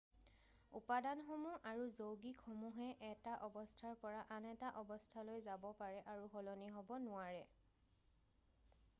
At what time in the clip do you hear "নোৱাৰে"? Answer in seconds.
7.05-7.45